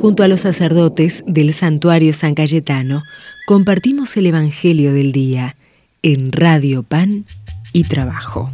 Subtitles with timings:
[0.00, 3.02] Junto a los sacerdotes del santuario San Cayetano,
[3.48, 5.56] compartimos el Evangelio del Día
[6.02, 7.24] en Radio Pan
[7.72, 8.48] y Trabajo.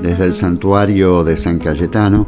[0.00, 2.26] Desde el santuario de San Cayetano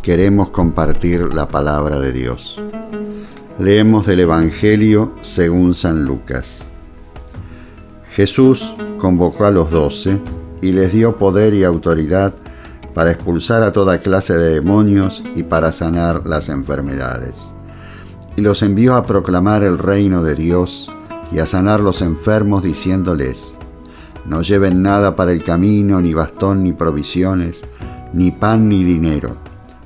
[0.00, 2.62] queremos compartir la palabra de Dios.
[3.58, 6.64] Leemos del Evangelio según San Lucas.
[8.12, 10.18] Jesús convocó a los doce
[10.62, 12.32] y les dio poder y autoridad
[12.94, 17.52] para expulsar a toda clase de demonios y para sanar las enfermedades.
[18.36, 20.90] Y los envió a proclamar el reino de Dios
[21.32, 23.56] y a sanar los enfermos diciéndoles,
[24.26, 27.62] no lleven nada para el camino, ni bastón, ni provisiones,
[28.12, 29.36] ni pan, ni dinero,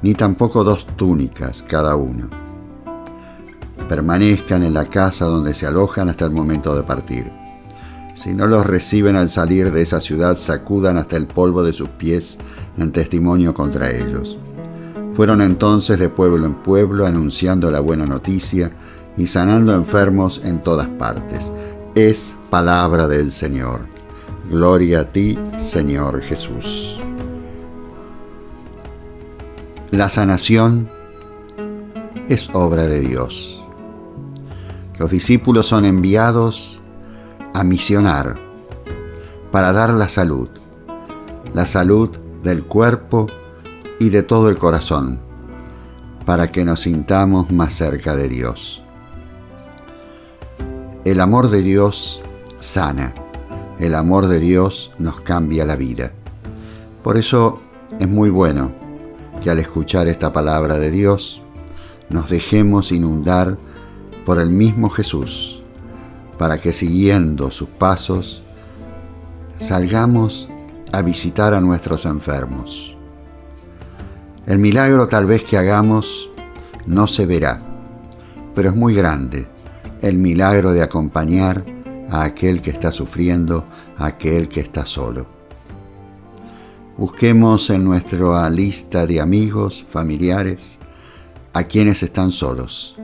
[0.03, 2.29] ni tampoco dos túnicas cada uno.
[3.89, 7.38] Permanezcan en la casa donde se alojan hasta el momento de partir
[8.19, 11.89] si no los reciben al salir de esa ciudad, sacudan hasta el polvo de sus
[11.89, 12.37] pies
[12.77, 14.37] en testimonio contra ellos.
[15.13, 18.73] Fueron entonces de pueblo en pueblo anunciando la buena noticia
[19.17, 21.53] y sanando enfermos en todas partes.
[21.95, 23.83] Es palabra del Señor.
[24.51, 26.97] Gloria a ti, Señor Jesús.
[29.93, 30.89] La sanación
[32.29, 33.63] es obra de Dios.
[34.99, 36.78] Los discípulos son enviados
[37.59, 38.37] a misionar
[39.51, 40.49] para dar la salud,
[41.55, 42.09] la salud
[42.45, 43.27] del cuerpo
[43.99, 45.19] y de todo el corazón,
[46.25, 48.81] para que nos sintamos más cerca de Dios.
[51.05, 52.23] El amor de Dios
[52.61, 53.13] sana,
[53.81, 56.13] el amor de Dios nos cambia la vida.
[57.03, 57.61] Por eso
[57.99, 58.71] es muy bueno
[59.43, 61.43] que al escuchar esta palabra de Dios
[62.09, 63.59] nos dejemos inundar
[64.25, 65.58] por el mismo Jesús
[66.39, 68.43] para que siguiendo sus pasos
[69.59, 70.49] salgamos
[70.93, 72.97] a visitar a nuestros enfermos.
[74.47, 76.31] El milagro tal vez que hagamos
[76.87, 77.61] no se verá,
[78.55, 79.49] pero es muy grande
[80.01, 81.65] el milagro de acompañar
[82.09, 83.67] a aquel que está sufriendo,
[83.99, 85.27] a aquel que está solo.
[86.97, 90.79] Busquemos en nuestra lista de amigos, familiares,
[91.53, 92.97] a quienes están solos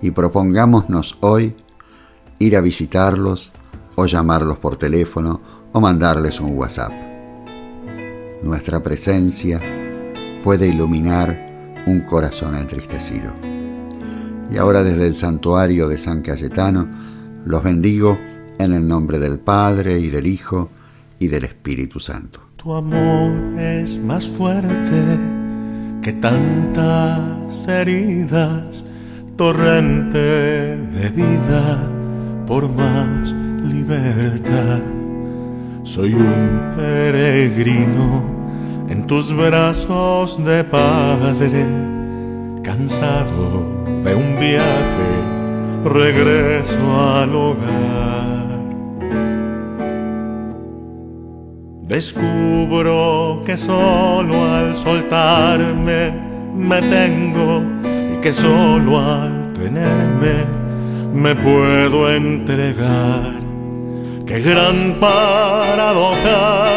[0.00, 1.54] y propongámonos hoy
[2.42, 3.52] ir a visitarlos
[3.94, 5.40] o llamarlos por teléfono
[5.72, 6.92] o mandarles un WhatsApp.
[8.42, 9.60] Nuestra presencia
[10.42, 13.32] puede iluminar un corazón entristecido.
[14.50, 16.88] Y ahora desde el santuario de San Cayetano
[17.44, 18.18] los bendigo
[18.58, 20.70] en el nombre del Padre y del Hijo
[21.18, 22.40] y del Espíritu Santo.
[22.56, 25.18] Tu amor es más fuerte
[26.02, 28.84] que tantas heridas,
[29.36, 31.91] torrente de vida
[32.52, 33.32] por más
[33.64, 34.82] libertad.
[35.84, 38.22] Soy un peregrino
[38.90, 41.64] en tus brazos de padre,
[42.62, 43.64] cansado
[44.04, 45.12] de un viaje,
[45.82, 48.60] regreso al hogar.
[51.88, 56.12] Descubro que solo al soltarme
[56.54, 57.62] me tengo
[58.12, 60.61] y que solo al tenerme
[61.12, 63.34] me puedo entregar.
[64.26, 66.70] Qué gran paradoja,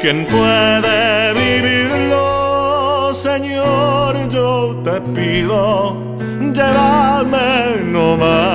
[0.00, 5.96] quien puede vivirlo, Señor, yo te pido,
[6.54, 8.46] llévame no más.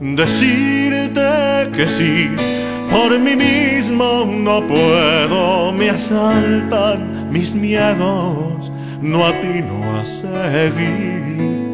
[0.00, 2.30] Decirte que sí,
[2.90, 11.65] por mí mismo no puedo, me asaltan mis miedos, no atino a seguir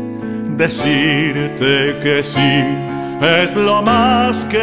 [0.56, 2.64] decirte que sí
[3.20, 4.58] es lo más que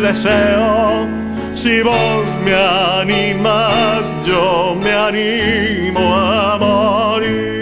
[0.00, 1.08] deseo.
[1.54, 7.56] Si vos me animas, yo me animo a morir.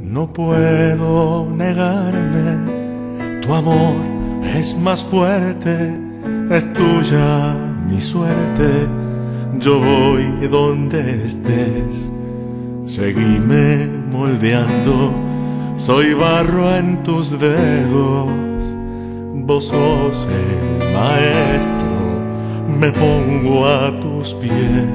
[0.00, 2.75] No puedo negarme
[3.46, 3.96] tu amor
[4.42, 5.94] es más fuerte,
[6.50, 7.54] es tuya
[7.88, 8.88] mi suerte.
[9.60, 12.08] Yo voy donde estés,
[12.86, 15.12] seguime moldeando.
[15.76, 18.28] Soy barro en tus dedos,
[19.34, 21.96] vos sos el maestro,
[22.80, 24.88] me pongo a tus pies.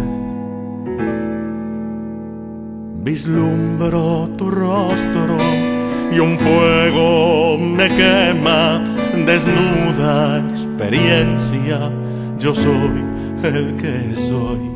[3.04, 5.71] Vislumbro tu rostro
[6.12, 8.82] y un fuego me quema,
[9.26, 11.92] desnuda experiencia,
[12.38, 13.04] yo soy
[13.44, 14.72] el que soy.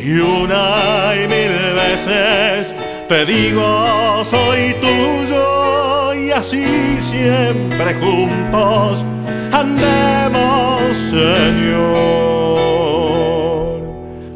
[0.00, 2.74] Y una y mil veces
[3.08, 6.64] te digo soy tuyo y así
[6.98, 9.04] siempre juntos
[9.52, 12.34] andemos, Señor.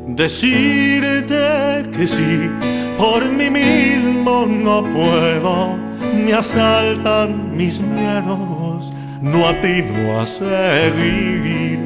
[0.07, 2.51] Decirte que sí,
[2.97, 5.77] por mí mismo no puedo,
[6.15, 11.79] me asaltan mis miedos, no atino a seguir.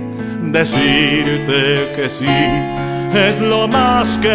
[0.53, 2.27] Decirte que sí
[3.15, 4.29] es lo más que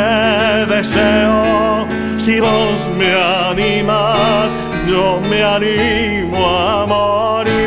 [0.74, 1.88] deseo.
[2.18, 4.51] Si vos me animas,
[4.88, 7.57] yo me animo a morir.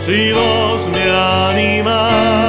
[0.00, 1.10] Si vos me
[1.50, 2.43] animas,